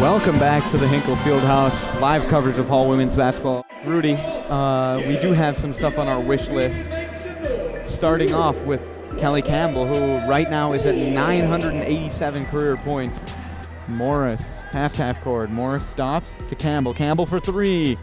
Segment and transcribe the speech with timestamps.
[0.00, 3.66] Welcome back to the Hinkle Fieldhouse live coverage of Hall women's basketball.
[3.84, 6.76] Rudy, uh, we do have some stuff on our wish list.
[7.92, 8.86] Starting off with
[9.18, 13.18] Kelly Campbell, who right now is at 987 career points.
[13.88, 14.40] Morris,
[14.70, 15.50] half half court.
[15.50, 16.94] Morris stops to Campbell.
[16.94, 17.98] Campbell for three.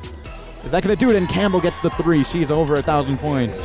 [0.66, 1.16] Is that going to do it?
[1.16, 2.26] And Campbell gets the three.
[2.26, 3.62] She's over a thousand points.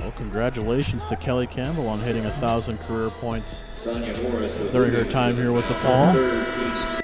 [0.00, 5.52] Well, congratulations to Kelly Campbell on hitting a thousand career points during her time here
[5.52, 7.02] with DePaul.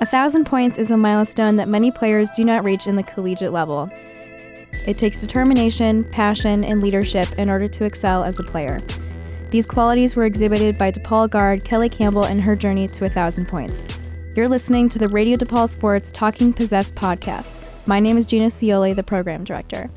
[0.00, 3.52] A thousand points is a milestone that many players do not reach in the collegiate
[3.52, 3.90] level.
[4.86, 8.78] It takes determination, passion, and leadership in order to excel as a player.
[9.50, 13.48] These qualities were exhibited by DePaul guard Kelly Campbell in her journey to a thousand
[13.48, 13.84] points.
[14.36, 17.58] You're listening to the Radio DePaul Sports Talking Possessed podcast.
[17.86, 19.90] My name is Gina Cioli, the program director.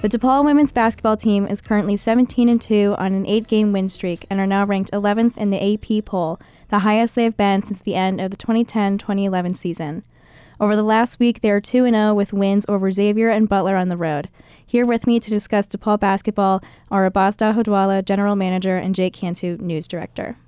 [0.00, 4.24] The DePaul women's basketball team is currently 17 and 2 on an 8-game win streak
[4.30, 7.82] and are now ranked 11th in the AP poll, the highest they have been since
[7.82, 10.02] the end of the 2010-2011 season.
[10.58, 13.90] Over the last week, they are 2 0 with wins over Xavier and Butler on
[13.90, 14.30] the road.
[14.66, 19.58] Here with me to discuss DePaul basketball are Abasta Hodwala, general manager, and Jake Cantu,
[19.60, 20.38] news director.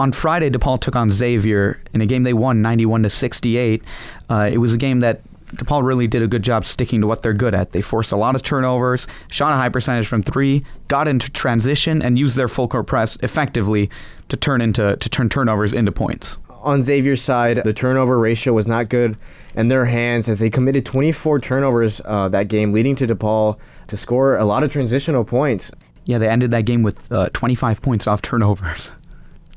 [0.00, 3.82] On Friday, DePaul took on Xavier in a game they won 91 to 68.
[4.28, 5.22] Uh, it was a game that
[5.56, 7.72] DePaul really did a good job sticking to what they're good at.
[7.72, 12.02] They forced a lot of turnovers, shot a high percentage from three, got into transition,
[12.02, 13.90] and used their full court press effectively
[14.28, 16.38] to turn into to turn turnovers into points.
[16.62, 19.16] On Xavier's side, the turnover ratio was not good
[19.54, 23.96] in their hands as they committed 24 turnovers uh, that game, leading to DePaul to
[23.96, 25.72] score a lot of transitional points.
[26.04, 28.92] Yeah, they ended that game with uh, 25 points off turnovers.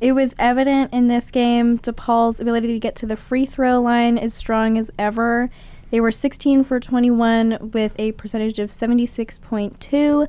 [0.02, 4.18] It was evident in this game DePaul's ability to get to the free throw line
[4.18, 5.50] is strong as ever.
[5.96, 10.28] They were 16 for 21 with a percentage of 76.2.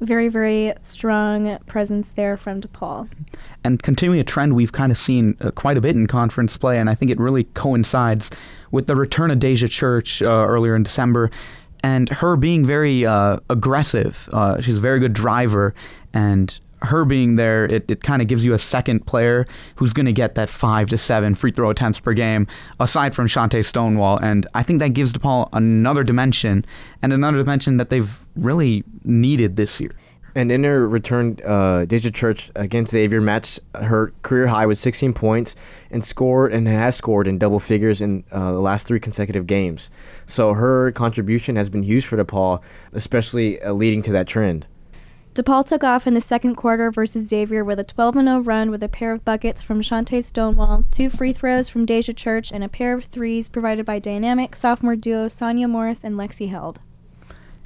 [0.00, 3.10] Very, very strong presence there from DePaul.
[3.64, 6.78] And continuing a trend we've kind of seen uh, quite a bit in conference play,
[6.78, 8.30] and I think it really coincides
[8.70, 11.30] with the return of Deja Church uh, earlier in December
[11.82, 14.30] and her being very uh, aggressive.
[14.32, 15.74] Uh, she's a very good driver,
[16.14, 19.46] and her being there, it, it kind of gives you a second player
[19.76, 22.46] who's going to get that five to seven free throw attempts per game,
[22.80, 24.18] aside from Chante Stonewall.
[24.18, 26.64] And I think that gives DePaul another dimension
[27.02, 29.92] and another dimension that they've really needed this year.
[30.36, 35.12] And in her return, uh, Deja Church against Xavier matched her career high with 16
[35.12, 35.54] points
[35.92, 39.90] and scored and has scored in double figures in uh, the last three consecutive games.
[40.26, 42.60] So her contribution has been huge for DePaul,
[42.92, 44.66] especially uh, leading to that trend.
[45.34, 48.84] DePaul took off in the second quarter versus Xavier with a 12 0 run with
[48.84, 52.68] a pair of buckets from Chante Stonewall, two free throws from Deja Church, and a
[52.68, 56.78] pair of threes provided by dynamic sophomore duo Sonia Morris and Lexi Held.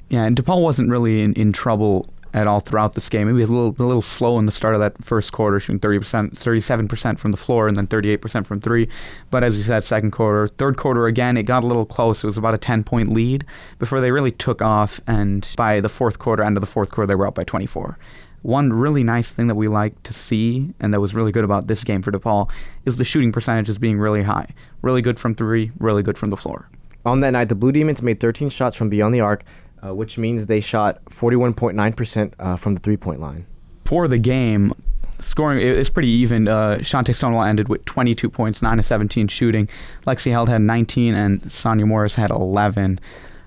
[0.09, 3.27] Yeah, and DePaul wasn't really in, in trouble at all throughout this game.
[3.27, 6.31] Maybe a little a little slow in the start of that first quarter, shooting 30%,
[6.31, 8.87] 37% from the floor and then 38% from three.
[9.31, 12.23] But as you said, second quarter, third quarter again, it got a little close.
[12.23, 13.45] It was about a 10 point lead
[13.79, 14.99] before they really took off.
[15.07, 17.97] And by the fourth quarter, end of the fourth quarter, they were up by 24.
[18.41, 21.67] One really nice thing that we like to see and that was really good about
[21.67, 22.49] this game for DePaul
[22.85, 24.47] is the shooting percentages being really high.
[24.81, 26.69] Really good from three, really good from the floor.
[27.05, 29.43] On that night, the Blue Demons made 13 shots from beyond the arc,
[29.85, 33.45] uh, which means they shot 41.9% uh, from the three point line.
[33.85, 34.73] For the game,
[35.19, 36.47] scoring it was pretty even.
[36.47, 39.67] Uh, Chante Stonewall ended with 22 points, 9 to 17 shooting.
[40.05, 42.99] Lexi Held had 19, and Sonia Morris had 11.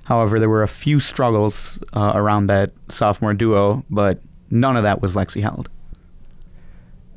[0.05, 5.01] However, there were a few struggles uh, around that sophomore duo, but none of that
[5.01, 5.69] was Lexi Held.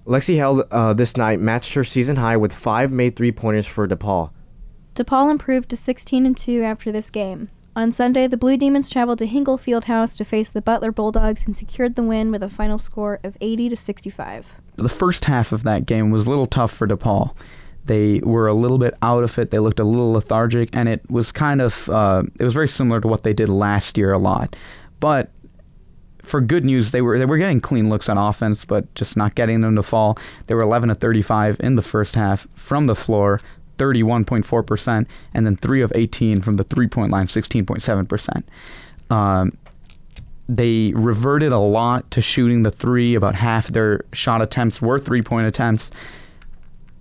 [0.06, 3.88] Lexi Held uh, this night matched her season high with five made three pointers for
[3.88, 4.30] DePaul.
[4.94, 7.50] DePaul improved to 16 and 2 after this game.
[7.78, 11.58] On Sunday, the Blue Demons traveled to Hinkle Fieldhouse to face the Butler Bulldogs and
[11.58, 14.56] secured the win with a final score of 80 to 65.
[14.78, 17.36] The first half of that game was a little tough for DePaul.
[17.84, 19.52] They were a little bit out of it.
[19.52, 23.02] They looked a little lethargic, and it was kind of uh, it was very similar
[23.02, 24.56] to what they did last year a lot.
[25.02, 25.32] But
[26.24, 29.36] for good news, they were they were getting clean looks on offense, but just not
[29.36, 30.18] getting them to fall.
[30.48, 33.42] They were 11 to 35 in the first half from the floor,
[33.78, 38.44] 31.4%, and then 3 of 18 from the three point line, 16.7%.
[39.16, 39.58] Um,
[40.48, 43.16] they reverted a lot to shooting the three.
[43.16, 45.92] About half their shot attempts were three point attempts,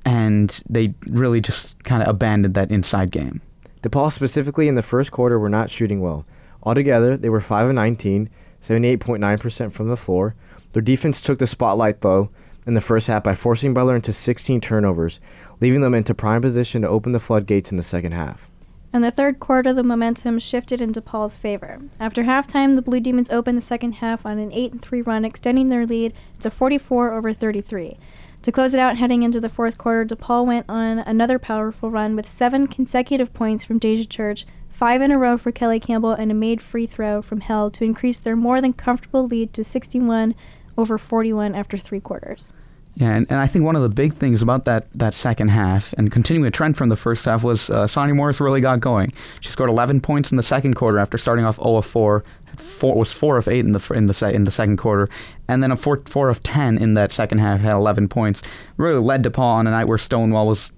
[0.04, 3.40] and they really just kind of abandoned that inside game.
[3.82, 6.24] DePaul, specifically in the first quarter, were not shooting well.
[6.62, 8.30] Altogether, they were 5 of 19,
[8.62, 10.34] 78.9% from the floor.
[10.72, 12.30] Their defense took the spotlight, though,
[12.66, 15.20] in the first half by forcing Butler into 16 turnovers,
[15.64, 18.50] leaving them into prime position to open the floodgates in the second half.
[18.92, 21.80] In the third quarter, the momentum shifted into Paul's favor.
[21.98, 25.68] After halftime, the Blue Demons opened the second half on an 8 3 run, extending
[25.68, 27.96] their lead to 44 over 33.
[28.42, 32.14] To close it out, heading into the fourth quarter, DePaul went on another powerful run
[32.14, 36.30] with seven consecutive points from Deja Church, five in a row for Kelly Campbell, and
[36.30, 40.34] a made free throw from Held to increase their more than comfortable lead to 61
[40.76, 42.52] over 41 after three quarters.
[43.00, 46.12] And, and I think one of the big things about that, that second half and
[46.12, 49.12] continuing a trend from the first half was uh, Sonia Morris really got going.
[49.40, 52.24] She scored 11 points in the second quarter after starting off 0 of 4.
[52.56, 55.08] Four, was four of eight in the in the in the second quarter,
[55.48, 58.42] and then a four four of ten in that second half had 11 points.
[58.76, 60.70] Really led DePaul on a night where Stonewall was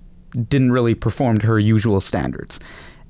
[0.48, 2.58] didn't really perform to her usual standards.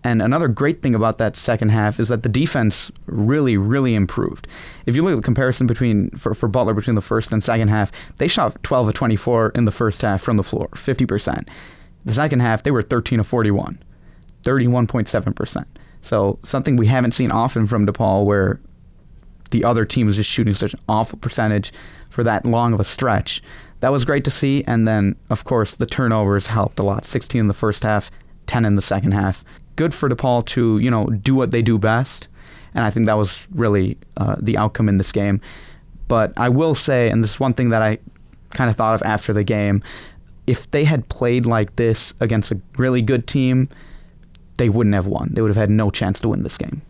[0.07, 4.47] And another great thing about that second half is that the defense really, really improved.
[4.87, 7.67] If you look at the comparison between for, for Butler between the first and second
[7.67, 11.49] half, they shot 12 of 24 in the first half from the floor, 50%.
[12.05, 13.83] The second half, they were 13 of 41,
[14.45, 15.65] 31.7%.
[16.03, 18.61] So something we haven't seen often from DePaul where
[19.51, 21.73] the other team was just shooting such an awful percentage
[22.11, 23.43] for that long of a stretch.
[23.81, 24.63] That was great to see.
[24.69, 28.09] And then, of course, the turnovers helped a lot 16 in the first half,
[28.47, 29.45] 10 in the second half
[29.77, 32.29] good for DePaul to you know do what they do best,
[32.75, 35.41] and I think that was really uh, the outcome in this game.
[36.09, 37.99] But I will say, and this is one thing that I
[38.51, 39.83] kind of thought of after the game,
[40.47, 43.69] if they had played like this against a really good team,
[44.57, 45.31] they wouldn't have won.
[45.33, 46.83] They would have had no chance to win this game.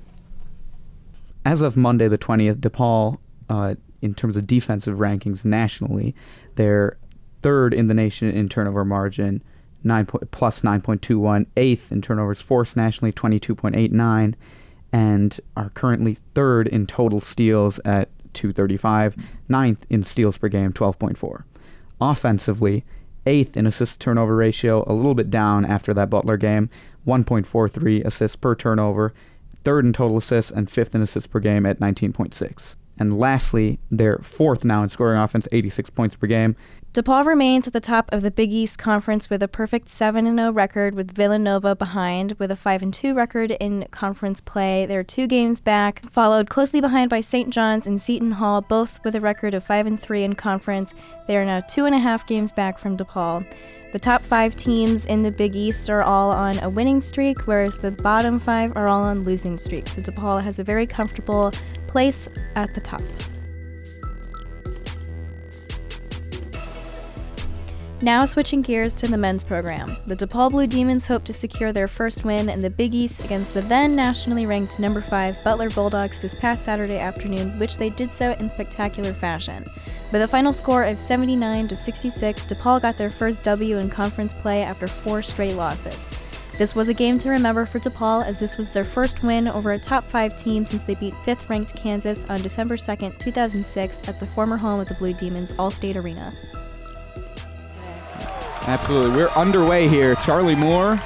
[1.45, 3.19] As of Monday the 20th, DePaul,
[3.49, 6.15] uh, in terms of defensive rankings nationally,
[6.57, 6.99] they're
[7.43, 9.43] third in the nation in turnover margin,
[9.87, 14.35] nine plus 9.21, eighth in turnovers forced nationally, 22.89,
[14.93, 19.17] and are currently third in total steals at 235,
[19.49, 21.45] ninth in steals per game, 12.4.
[22.01, 22.85] Offensively,
[23.25, 26.69] eighth in assist turnover ratio, a little bit down after that Butler game,
[27.07, 29.15] 1.43 assists per turnover,
[29.65, 32.75] third in total assists, and fifth in assists per game at 19.6.
[32.99, 36.57] And lastly, they're fourth now in scoring offense, 86 points per game,
[36.97, 40.51] DePaul remains at the top of the Big East Conference with a perfect 7 0
[40.51, 44.87] record, with Villanova behind with a 5 2 record in conference play.
[44.87, 47.51] They're two games back, followed closely behind by St.
[47.51, 50.95] John's and Seton Hall, both with a record of 5 3 in conference.
[51.27, 53.45] They are now two and a half games back from DePaul.
[53.93, 57.77] The top five teams in the Big East are all on a winning streak, whereas
[57.77, 59.93] the bottom five are all on losing streaks.
[59.95, 61.53] So DePaul has a very comfortable
[61.87, 63.03] place at the top.
[68.03, 69.97] Now switching gears to the men's program.
[70.07, 73.55] The DePaul Blue Demons hope to secure their first win in the Big East against
[73.55, 78.13] the then nationally ranked number 5 Butler Bulldogs this past Saturday afternoon, which they did
[78.13, 79.65] so in spectacular fashion.
[80.13, 84.35] With a final score of 79 to 66, DePaul got their first W in conference
[84.35, 86.07] play after four straight losses.
[86.59, 89.73] This was a game to remember for DePaul as this was their first win over
[89.73, 94.19] a top 5 team since they beat 5th ranked Kansas on December 2, 2006 at
[94.19, 96.33] the former home of the Blue Demons Allstate Arena.
[98.63, 99.15] Absolutely.
[99.15, 100.15] We're underway here.
[100.17, 100.99] Charlie Moore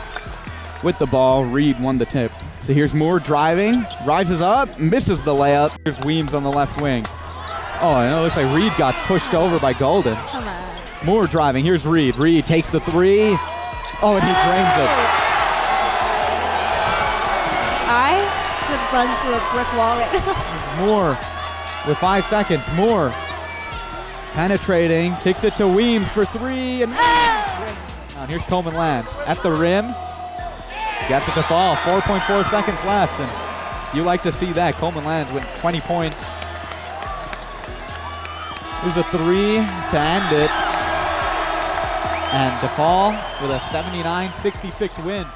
[0.84, 1.44] with the ball.
[1.44, 2.32] Reed won the tip.
[2.62, 5.76] So here's Moore driving, rises up, misses the layup.
[5.84, 7.04] Here's Weems on the left wing.
[7.82, 10.16] Oh, and it looks like Reed got pushed over by Golden.
[11.04, 11.64] Moore driving.
[11.64, 12.14] Here's Reed.
[12.14, 13.36] Reed takes the three.
[14.00, 15.19] Oh, and he drains it.
[18.92, 20.78] Run through a brick wall right.
[20.78, 21.18] Moore
[21.86, 22.64] with five seconds.
[22.74, 23.14] Moore
[24.32, 27.76] penetrating, kicks it to Weems for three, and ah!
[28.14, 29.94] now here's Coleman Lance at the rim.
[31.08, 31.74] Gets it to fall.
[31.76, 34.74] 4.4 seconds left, and you like to see that.
[34.74, 36.20] Coleman Lance with 20 points.
[38.82, 40.50] There's a three to end it.
[42.32, 43.10] And DePaul
[43.42, 45.26] with a 79-66 win.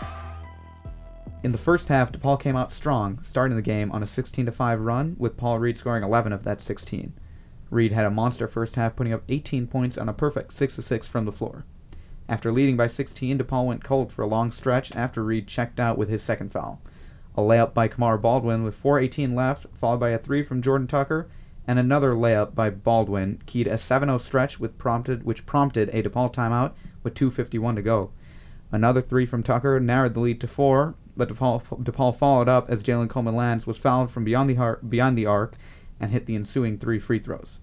[1.44, 5.14] In the first half, DePaul came out strong, starting the game on a 16-5 run,
[5.18, 7.12] with Paul Reed scoring 11 of that 16.
[7.68, 11.26] Reed had a monster first half, putting up 18 points on a perfect 6-6 from
[11.26, 11.66] the floor.
[12.30, 15.98] After leading by 16, DePaul went cold for a long stretch after Reed checked out
[15.98, 16.80] with his second foul.
[17.36, 21.28] A layup by Kamar Baldwin with 4.18 left, followed by a three from Jordan Tucker,
[21.66, 26.32] and another layup by Baldwin keyed a 7-0 stretch with prompted, which prompted a DePaul
[26.32, 26.72] timeout
[27.02, 28.12] with 2.51 to go.
[28.72, 32.82] Another three from Tucker narrowed the lead to four, but DePaul, DePaul followed up as
[32.82, 35.54] Jalen Coleman Lance was fouled from beyond the, har- beyond the arc
[36.00, 37.58] and hit the ensuing three free throws.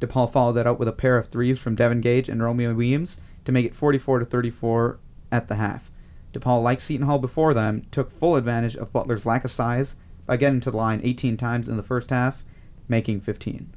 [0.00, 3.18] DePaul followed that up with a pair of threes from Devin Gage and Romeo Williams
[3.44, 4.98] to make it 44 to 34
[5.30, 5.92] at the half.
[6.32, 10.36] DePaul, like Seton Hall before them, took full advantage of Butler's lack of size by
[10.36, 12.44] getting to the line 18 times in the first half,
[12.88, 13.74] making 15.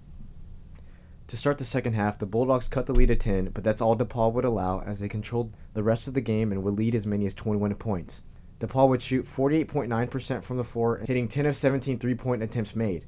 [1.27, 3.95] To start the second half, the Bulldogs cut the lead to 10, but that's all
[3.95, 7.07] DePaul would allow as they controlled the rest of the game and would lead as
[7.07, 8.21] many as 21 points.
[8.59, 13.05] DePaul would shoot 48.9% from the floor, hitting 10 of 17 three point attempts made.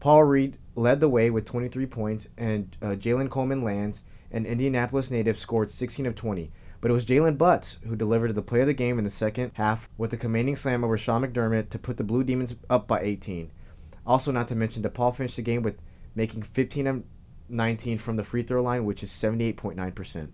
[0.00, 5.10] Paul Reed led the way with 23 points, and uh, Jalen Coleman Lance An Indianapolis
[5.10, 6.50] native scored 16 of 20.
[6.80, 9.52] But it was Jalen Butz who delivered the play of the game in the second
[9.54, 13.00] half with a commanding slam over Sean McDermott to put the Blue Demons up by
[13.00, 13.50] 18.
[14.06, 15.78] Also, not to mention, DePaul finished the game with
[16.14, 17.02] making 15 of
[17.54, 20.28] 19 from the free throw line, which is 78.9%.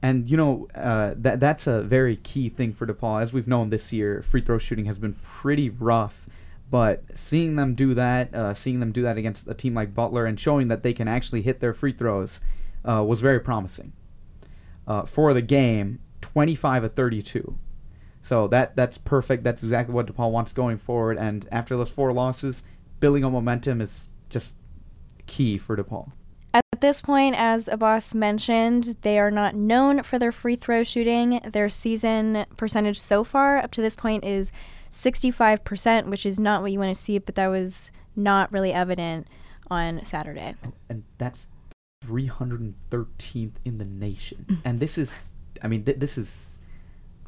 [0.00, 3.20] And you know uh, that that's a very key thing for DePaul.
[3.20, 6.28] As we've known this year, free throw shooting has been pretty rough.
[6.70, 10.26] But seeing them do that, uh, seeing them do that against a team like Butler,
[10.26, 12.40] and showing that they can actually hit their free throws,
[12.84, 13.92] uh, was very promising.
[14.86, 17.58] Uh, for the game, 25 of 32.
[18.22, 19.44] So that that's perfect.
[19.44, 21.16] That's exactly what DePaul wants going forward.
[21.16, 22.62] And after those four losses,
[23.00, 24.54] building on momentum is just
[25.26, 26.12] key for DePaul.
[26.78, 31.40] At this point, as Abbas mentioned, they are not known for their free throw shooting.
[31.42, 34.52] Their season percentage so far up to this point is
[34.92, 39.26] 65%, which is not what you want to see, but that was not really evident
[39.68, 40.54] on Saturday.
[40.88, 41.48] And that's
[42.06, 44.62] 313th in the nation.
[44.64, 45.24] and this is,
[45.60, 46.60] I mean, th- this is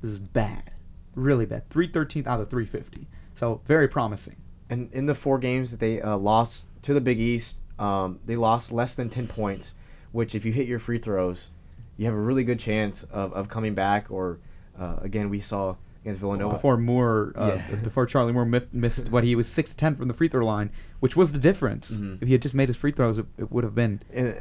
[0.00, 0.70] this is bad,
[1.16, 1.68] really bad.
[1.70, 3.08] 313th out of 350.
[3.34, 4.36] So very promising.
[4.68, 8.36] And in the four games that they uh, lost to the Big East, um, they
[8.36, 9.72] lost less than 10 points,
[10.12, 11.48] which if you hit your free throws,
[11.96, 14.10] you have a really good chance of, of coming back.
[14.10, 14.38] Or
[14.78, 16.54] uh, again, we saw against Villanova.
[16.54, 17.76] Before Moore, uh, Yeah.
[17.82, 20.70] before Charlie Moore mif- missed what he was 6 10 from the free throw line,
[21.00, 21.90] which was the difference.
[21.90, 22.20] Mhm.
[22.22, 24.00] If he had just made his free throws, it, it would have been.
[24.12, 24.36] And,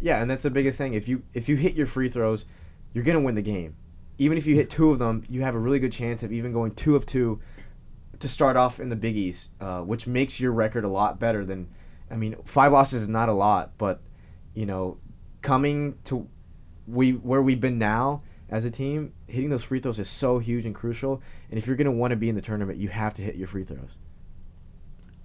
[0.00, 0.94] yeah, and that's the biggest thing.
[0.94, 2.44] If you if you hit your free throws,
[2.94, 3.74] you're gonna win the game.
[4.18, 6.52] Even if you hit two of them, you have a really good chance of even
[6.52, 7.40] going two of two
[8.18, 11.44] to start off in the Big East, uh, which makes your record a lot better
[11.44, 11.68] than.
[12.10, 14.00] I mean, five losses is not a lot, but
[14.54, 14.98] you know,
[15.42, 16.28] coming to
[16.86, 20.64] we where we've been now as a team, hitting those free throws is so huge
[20.64, 21.20] and crucial.
[21.50, 23.46] And if you're gonna want to be in the tournament, you have to hit your
[23.48, 23.98] free throws.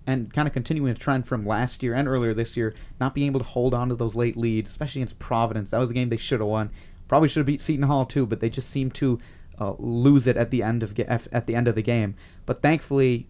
[0.06, 3.28] and kind of continuing a trend from last year and earlier this year, not being
[3.28, 5.70] able to hold on to those late leads, especially against Providence.
[5.70, 6.72] That was a game they should have won.
[7.08, 9.20] Probably should have beat Seton Hall too, but they just seemed to
[9.60, 12.16] uh, lose it at the end of at the end of the game.
[12.46, 13.28] But thankfully,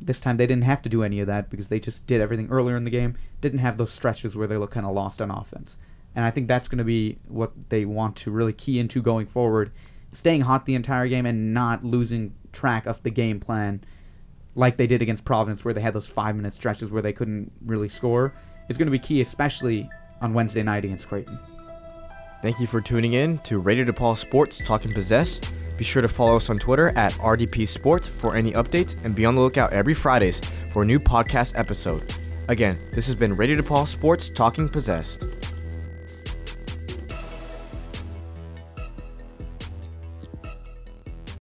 [0.00, 2.48] this time they didn't have to do any of that because they just did everything
[2.50, 3.16] earlier in the game.
[3.40, 5.76] Didn't have those stretches where they look kind of lost on offense.
[6.14, 9.26] And I think that's going to be what they want to really key into going
[9.26, 9.70] forward,
[10.12, 13.84] staying hot the entire game and not losing track of the game plan
[14.54, 17.52] like they did against Providence, where they had those five minute stretches where they couldn't
[17.66, 18.32] really score,
[18.70, 19.88] is going to be key, especially
[20.22, 21.38] on Wednesday night against Creighton.
[22.40, 25.40] Thank you for tuning in to Radio DePaul Sports Talking Possess.
[25.76, 29.24] Be sure to follow us on Twitter at RDP Sports for any updates and be
[29.24, 30.40] on the lookout every Fridays
[30.72, 32.14] for a new podcast episode.
[32.48, 35.35] Again, this has been Radio DePaul Sports Talking Possessed.